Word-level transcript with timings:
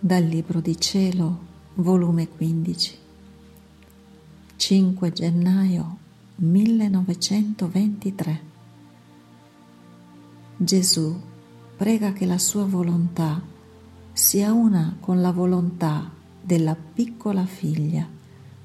Dal 0.00 0.22
Libro 0.22 0.60
di 0.60 0.78
Cielo, 0.78 1.40
volume 1.74 2.28
15, 2.28 2.98
5 4.54 5.12
gennaio 5.12 5.96
1923. 6.36 8.40
Gesù 10.56 11.20
prega 11.76 12.12
che 12.12 12.26
la 12.26 12.38
sua 12.38 12.64
volontà 12.64 13.42
sia 14.12 14.52
una 14.52 14.96
con 15.00 15.20
la 15.20 15.32
volontà 15.32 16.08
della 16.40 16.76
piccola 16.76 17.44
figlia 17.44 18.08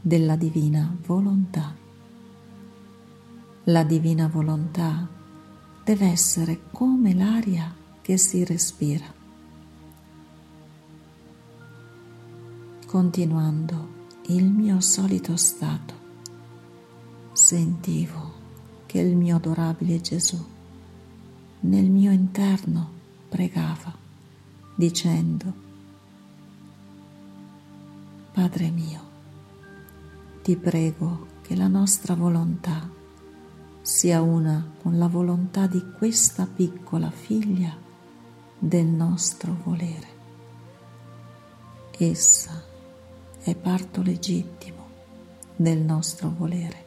della 0.00 0.36
divina 0.36 0.96
volontà. 1.04 1.76
La 3.64 3.84
divina 3.84 4.28
volontà 4.28 5.06
deve 5.84 6.06
essere 6.06 6.60
come 6.72 7.12
l'aria 7.12 7.70
che 8.00 8.16
si 8.16 8.42
respira 8.44 9.17
continuando 12.88 14.06
il 14.28 14.44
mio 14.44 14.80
solito 14.80 15.36
stato, 15.36 15.92
sentivo 17.32 18.32
che 18.86 18.98
il 18.98 19.14
mio 19.14 19.36
adorabile 19.36 20.00
Gesù 20.00 20.42
nel 21.60 21.90
mio 21.90 22.10
interno 22.12 22.90
pregava 23.28 23.94
dicendo, 24.74 25.52
Padre 28.32 28.70
mio, 28.70 29.00
ti 30.40 30.56
prego 30.56 31.26
che 31.42 31.54
la 31.56 31.68
nostra 31.68 32.14
volontà 32.14 32.88
sia 33.82 34.22
una 34.22 34.66
con 34.80 34.96
la 34.96 35.08
volontà 35.08 35.66
di 35.66 35.84
questa 35.98 36.46
piccola 36.46 37.10
figlia 37.10 37.76
del 38.58 38.86
nostro 38.86 39.54
volere. 39.62 40.16
Essa 41.98 42.67
è 43.42 43.54
parto 43.54 44.02
legittimo 44.02 44.86
del 45.56 45.78
nostro 45.78 46.32
volere. 46.36 46.84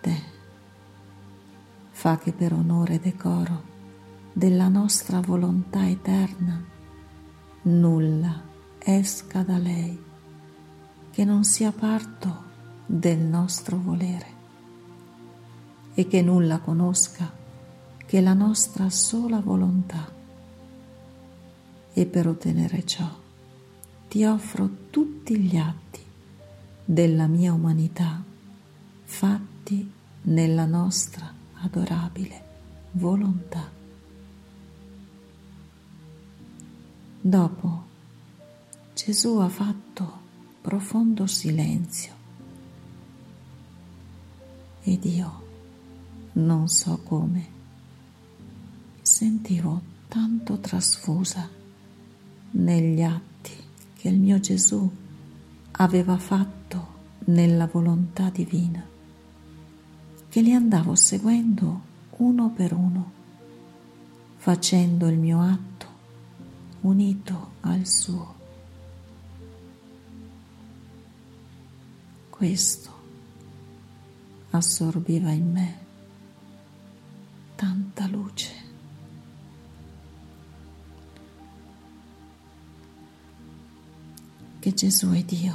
Te, 0.00 0.16
fa 1.90 2.18
che 2.18 2.32
per 2.32 2.52
onore 2.52 2.94
e 2.94 3.00
decoro 3.00 3.72
della 4.32 4.68
nostra 4.68 5.20
volontà 5.20 5.88
eterna 5.88 6.62
nulla 7.62 8.42
esca 8.78 9.42
da 9.42 9.56
lei 9.56 10.02
che 11.10 11.24
non 11.24 11.44
sia 11.44 11.72
parto 11.72 12.42
del 12.84 13.18
nostro 13.18 13.78
volere 13.78 14.26
e 15.94 16.06
che 16.06 16.22
nulla 16.22 16.58
conosca 16.58 17.32
che 18.04 18.20
la 18.20 18.34
nostra 18.34 18.90
sola 18.90 19.40
volontà. 19.40 20.12
E 21.96 22.06
per 22.06 22.26
ottenere 22.26 22.84
ciò 22.84 23.08
ti 24.14 24.24
offro 24.24 24.70
tutti 24.90 25.36
gli 25.36 25.56
atti 25.56 25.98
della 26.84 27.26
mia 27.26 27.52
umanità 27.52 28.22
fatti 29.02 29.90
nella 30.22 30.66
nostra 30.66 31.34
adorabile 31.54 32.44
volontà. 32.92 33.68
Dopo 37.20 37.84
Gesù 38.94 39.38
ha 39.38 39.48
fatto 39.48 40.20
profondo 40.60 41.26
silenzio 41.26 42.12
ed 44.84 45.04
io, 45.06 45.46
non 46.34 46.68
so 46.68 47.00
come, 47.02 47.48
sentivo 49.02 49.82
tanto 50.06 50.60
trasfusa 50.60 51.50
negli 52.52 53.02
atti 53.02 53.33
che 54.04 54.10
il 54.10 54.20
mio 54.20 54.38
Gesù 54.38 54.86
aveva 55.70 56.18
fatto 56.18 56.88
nella 57.20 57.66
volontà 57.66 58.28
divina, 58.28 58.86
che 60.28 60.42
li 60.42 60.52
andavo 60.52 60.94
seguendo 60.94 61.80
uno 62.18 62.50
per 62.50 62.74
uno, 62.74 63.12
facendo 64.36 65.08
il 65.08 65.16
mio 65.16 65.40
atto 65.40 65.86
unito 66.82 67.52
al 67.60 67.86
suo. 67.86 68.34
Questo 72.28 72.90
assorbiva 74.50 75.30
in 75.30 75.50
me 75.50 75.78
tanta 77.54 78.06
luce 78.06 78.63
che 84.64 84.72
Gesù 84.72 85.10
è 85.10 85.22
Dio. 85.22 85.54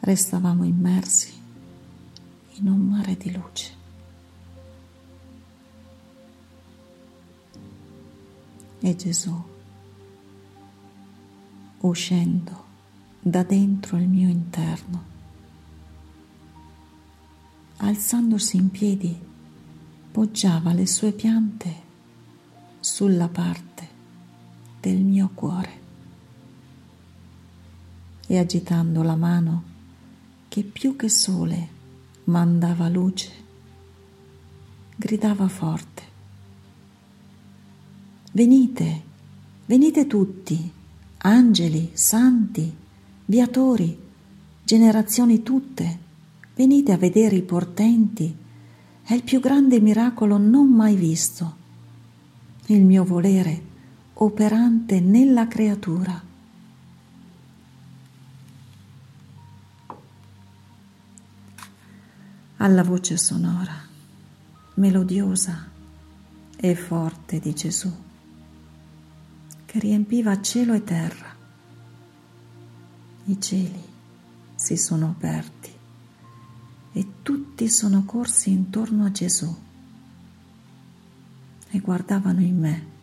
Restavamo 0.00 0.64
immersi 0.64 1.32
in 2.56 2.68
un 2.68 2.80
mare 2.80 3.16
di 3.16 3.32
luce. 3.32 3.72
E 8.80 8.94
Gesù, 8.94 9.42
uscendo 11.78 12.64
da 13.18 13.42
dentro 13.42 13.96
il 13.96 14.06
mio 14.06 14.28
interno, 14.28 15.04
alzandosi 17.78 18.58
in 18.58 18.70
piedi, 18.70 19.18
poggiava 20.12 20.74
le 20.74 20.86
sue 20.86 21.12
piante 21.12 21.74
sulla 22.80 23.28
parte 23.28 23.89
del 24.80 24.98
mio 24.98 25.30
cuore 25.34 25.78
e 28.26 28.38
agitando 28.38 29.02
la 29.02 29.16
mano 29.16 29.64
che 30.48 30.62
più 30.62 30.96
che 30.96 31.08
sole 31.08 31.68
mandava 32.24 32.88
luce, 32.88 33.30
gridava 34.96 35.48
forte. 35.48 36.02
Venite, 38.32 39.02
venite 39.66 40.06
tutti, 40.06 40.72
angeli, 41.18 41.90
santi, 41.94 42.72
viatori, 43.26 43.98
generazioni 44.62 45.42
tutte, 45.42 45.98
venite 46.54 46.92
a 46.92 46.96
vedere 46.96 47.36
i 47.36 47.42
portenti, 47.42 48.36
è 49.02 49.12
il 49.12 49.24
più 49.24 49.40
grande 49.40 49.80
miracolo 49.80 50.36
non 50.38 50.68
mai 50.68 50.94
visto. 50.94 51.56
Il 52.66 52.84
mio 52.84 53.04
volere 53.04 53.69
operante 54.22 55.00
nella 55.00 55.48
creatura. 55.48 56.22
Alla 62.56 62.82
voce 62.82 63.16
sonora, 63.16 63.74
melodiosa 64.74 65.70
e 66.54 66.74
forte 66.74 67.38
di 67.38 67.54
Gesù, 67.54 67.90
che 69.64 69.78
riempiva 69.78 70.38
cielo 70.42 70.74
e 70.74 70.84
terra. 70.84 71.34
I 73.24 73.40
cieli 73.40 73.84
si 74.54 74.76
sono 74.76 75.08
aperti 75.16 75.72
e 76.92 77.06
tutti 77.22 77.70
sono 77.70 78.04
corsi 78.04 78.50
intorno 78.50 79.06
a 79.06 79.12
Gesù 79.12 79.56
e 81.70 81.78
guardavano 81.78 82.40
in 82.40 82.58
me 82.58 82.98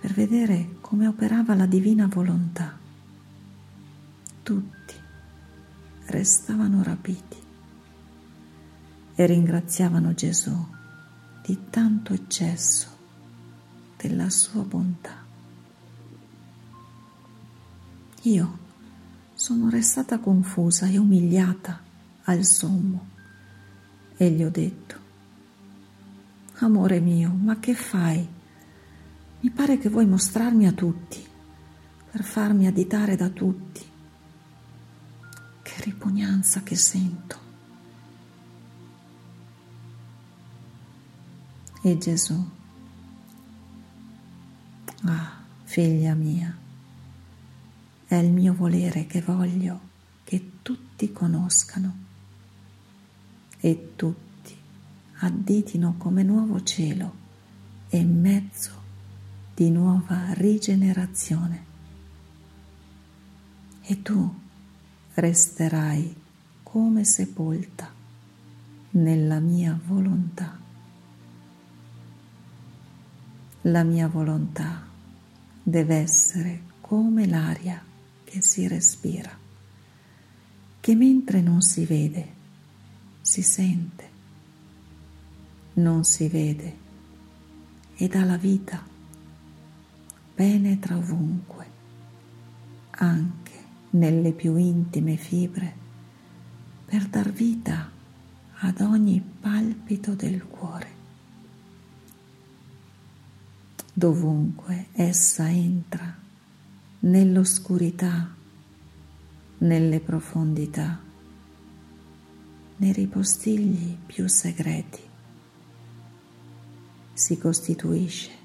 per 0.00 0.12
vedere 0.12 0.76
come 0.80 1.06
operava 1.06 1.54
la 1.54 1.66
divina 1.66 2.06
volontà. 2.06 2.78
Tutti 4.42 4.94
restavano 6.06 6.82
rapiti 6.82 7.36
e 9.14 9.26
ringraziavano 9.26 10.14
Gesù 10.14 10.66
di 11.42 11.58
tanto 11.70 12.12
eccesso 12.12 12.96
della 13.96 14.30
sua 14.30 14.62
bontà. 14.62 15.24
Io 18.22 18.58
sono 19.34 19.68
restata 19.68 20.18
confusa 20.18 20.86
e 20.86 20.98
umiliata 20.98 21.80
al 22.24 22.44
sommo 22.44 23.08
e 24.16 24.30
gli 24.30 24.42
ho 24.42 24.50
detto, 24.50 24.96
Amore 26.60 27.00
mio, 27.00 27.30
ma 27.30 27.58
che 27.60 27.74
fai? 27.74 28.37
Mi 29.40 29.50
pare 29.50 29.78
che 29.78 29.88
vuoi 29.88 30.04
mostrarmi 30.04 30.66
a 30.66 30.72
tutti, 30.72 31.24
per 32.10 32.24
farmi 32.24 32.66
additare 32.66 33.14
da 33.14 33.28
tutti. 33.28 33.80
Che 35.62 35.82
ripugnanza 35.84 36.62
che 36.64 36.74
sento. 36.74 37.46
E 41.82 41.98
Gesù, 41.98 42.50
ah, 45.04 45.40
figlia 45.62 46.14
mia, 46.14 46.56
è 48.06 48.16
il 48.16 48.32
mio 48.32 48.54
volere 48.54 49.06
che 49.06 49.22
voglio 49.22 49.80
che 50.24 50.50
tutti 50.62 51.12
conoscano 51.12 51.96
e 53.60 53.92
tutti 53.94 54.56
additino 55.20 55.94
come 55.96 56.24
nuovo 56.24 56.62
cielo 56.64 57.14
e 57.88 58.04
mezzo 58.04 58.87
di 59.58 59.70
nuova 59.70 60.34
rigenerazione. 60.34 61.64
E 63.82 64.02
tu 64.02 64.32
resterai 65.14 66.14
come 66.62 67.02
sepolta 67.02 67.92
nella 68.90 69.40
mia 69.40 69.76
volontà. 69.84 70.56
La 73.62 73.82
mia 73.82 74.06
volontà 74.06 74.86
deve 75.60 75.96
essere 75.96 76.62
come 76.80 77.26
l'aria 77.26 77.82
che 78.22 78.40
si 78.40 78.68
respira, 78.68 79.36
che 80.78 80.94
mentre 80.94 81.40
non 81.40 81.62
si 81.62 81.84
vede, 81.84 82.32
si 83.22 83.42
sente, 83.42 84.10
non 85.74 86.04
si 86.04 86.28
vede. 86.28 86.76
E 87.96 88.06
dà 88.06 88.22
la 88.22 88.36
vita, 88.36 88.87
penetra 90.38 90.96
ovunque, 90.96 91.66
anche 92.90 93.64
nelle 93.90 94.30
più 94.30 94.54
intime 94.54 95.16
fibre, 95.16 95.74
per 96.84 97.08
dar 97.08 97.32
vita 97.32 97.90
ad 98.60 98.80
ogni 98.80 99.20
palpito 99.20 100.14
del 100.14 100.44
cuore. 100.44 100.90
Dovunque 103.92 104.86
essa 104.92 105.50
entra, 105.50 106.16
nell'oscurità, 107.00 108.32
nelle 109.58 109.98
profondità, 109.98 111.00
nei 112.76 112.92
ripostigli 112.92 113.98
più 114.06 114.28
segreti, 114.28 115.02
si 117.12 117.36
costituisce 117.38 118.38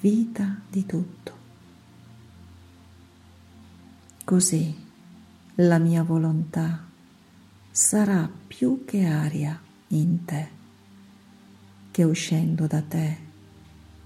vita 0.00 0.60
di 0.70 0.86
tutto. 0.86 1.36
Così 4.24 4.74
la 5.56 5.78
mia 5.78 6.02
volontà 6.02 6.86
sarà 7.70 8.30
più 8.46 8.84
che 8.84 9.04
aria 9.04 9.60
in 9.88 10.24
te, 10.24 10.48
che 11.90 12.04
uscendo 12.04 12.66
da 12.66 12.82
te 12.82 13.16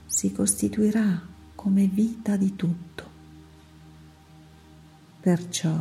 si 0.07 0.33
costituirà 0.33 1.21
come 1.55 1.87
vita 1.87 2.37
di 2.37 2.57
tutto. 2.57 3.11
Perciò 5.21 5.79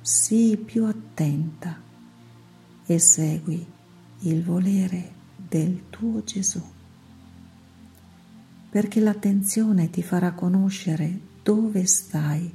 sii 0.00 0.56
più 0.56 0.84
attenta 0.84 1.80
e 2.84 2.98
segui 2.98 3.66
il 4.20 4.42
volere 4.42 5.12
del 5.36 5.90
tuo 5.90 6.22
Gesù, 6.24 6.62
perché 8.72 9.00
l'attenzione 9.00 9.90
ti 9.90 10.02
farà 10.02 10.32
conoscere 10.32 11.20
dove 11.42 11.84
stai 11.84 12.50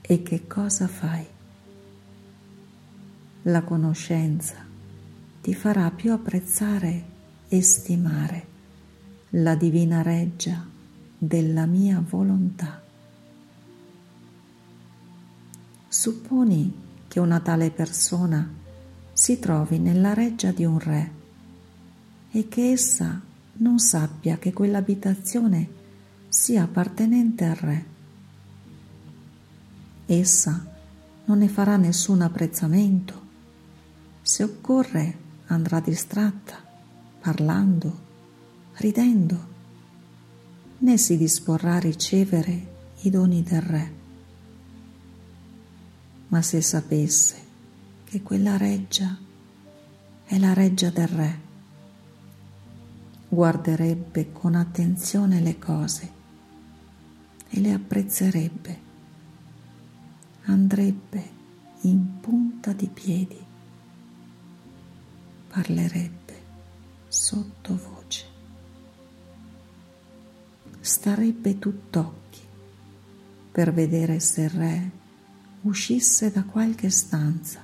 e 0.00 0.22
che 0.24 0.48
cosa 0.48 0.88
fai. 0.88 1.24
La 3.42 3.62
conoscenza 3.62 4.56
ti 5.40 5.54
farà 5.54 5.88
più 5.92 6.10
apprezzare 6.10 7.04
e 7.46 7.62
stimare 7.62 8.46
la 9.30 9.54
divina 9.54 10.02
reggia 10.02 10.66
della 11.16 11.64
mia 11.64 12.02
volontà. 12.04 12.82
Supponi 15.86 16.74
che 17.06 17.20
una 17.20 17.38
tale 17.38 17.70
persona 17.70 18.52
si 19.12 19.38
trovi 19.38 19.78
nella 19.78 20.12
reggia 20.12 20.50
di 20.50 20.64
un 20.64 20.80
re 20.80 21.12
e 22.32 22.48
che 22.48 22.72
essa 22.72 23.28
non 23.60 23.78
sappia 23.78 24.36
che 24.36 24.52
quell'abitazione 24.52 25.68
sia 26.28 26.64
appartenente 26.64 27.44
al 27.44 27.56
re. 27.56 27.86
Essa 30.06 30.66
non 31.24 31.38
ne 31.38 31.48
farà 31.48 31.76
nessun 31.76 32.20
apprezzamento. 32.20 33.28
Se 34.22 34.42
occorre 34.42 35.16
andrà 35.46 35.80
distratta, 35.80 36.56
parlando, 37.20 38.08
ridendo, 38.74 39.48
né 40.78 40.96
si 40.96 41.16
disporrà 41.16 41.74
a 41.74 41.80
ricevere 41.80 42.78
i 43.02 43.10
doni 43.10 43.42
del 43.42 43.62
Re. 43.62 43.92
Ma 46.28 46.42
se 46.42 46.60
sapesse 46.60 47.36
che 48.04 48.22
quella 48.22 48.56
reggia 48.56 49.16
è 50.24 50.38
la 50.38 50.52
reggia 50.52 50.90
del 50.90 51.08
Re, 51.08 51.40
guarderebbe 53.32 54.32
con 54.32 54.56
attenzione 54.56 55.40
le 55.40 55.56
cose 55.56 56.10
e 57.48 57.60
le 57.60 57.72
apprezzerebbe, 57.72 58.78
andrebbe 60.46 61.30
in 61.82 62.18
punta 62.20 62.72
di 62.72 62.88
piedi, 62.88 63.38
parlerebbe 65.48 66.42
sottovoce. 67.06 68.24
Starebbe 70.80 71.56
tutt'occhi 71.60 72.40
per 73.52 73.72
vedere 73.72 74.18
se 74.18 74.42
il 74.42 74.50
re 74.50 74.90
uscisse 75.62 76.32
da 76.32 76.42
qualche 76.42 76.90
stanza 76.90 77.62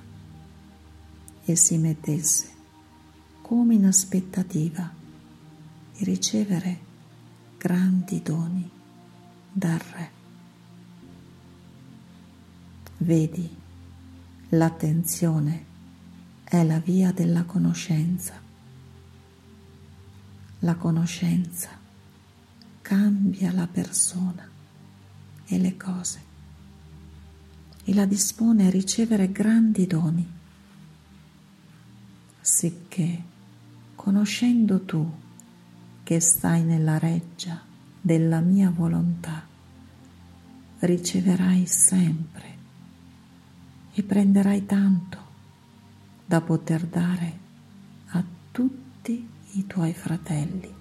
e 1.43 1.55
si 1.57 1.77
mettesse 1.77 2.55
come 3.41 3.73
in 3.73 3.85
aspettativa 3.85 4.96
di 5.97 6.03
ricevere 6.03 6.79
grandi 7.57 8.21
doni 8.21 8.69
dal 9.51 9.79
re. 9.79 10.11
Vedi, 12.97 13.49
l'attenzione 14.49 15.65
è 16.43 16.63
la 16.63 16.77
via 16.79 17.11
della 17.11 17.45
conoscenza. 17.45 18.39
La 20.59 20.75
conoscenza 20.75 21.69
cambia 22.81 23.51
la 23.51 23.67
persona 23.67 24.47
e 25.45 25.57
le 25.57 25.77
cose 25.77 26.25
e 27.83 27.93
la 27.93 28.05
dispone 28.05 28.67
a 28.67 28.69
ricevere 28.69 29.31
grandi 29.31 29.87
doni, 29.87 30.27
sicché 32.41 33.23
conoscendo 33.95 34.83
tu 34.83 35.25
che 36.07 36.21
stai 36.21 36.63
nella 36.63 36.97
reggia 36.97 37.61
della 37.99 38.39
mia 38.39 38.69
volontà, 38.69 39.45
riceverai 40.79 41.65
sempre 41.65 42.57
e 43.91 44.03
prenderai 44.03 44.65
tanto 44.65 45.17
da 46.25 46.39
poter 46.39 46.85
dare 46.85 47.39
a 48.11 48.23
tutti 48.51 49.29
i 49.51 49.67
tuoi 49.67 49.93
fratelli 49.93 50.76